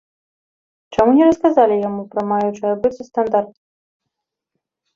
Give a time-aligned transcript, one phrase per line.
[0.97, 3.55] Чаму не расказалі яму пра маючы адбыцца стандарт?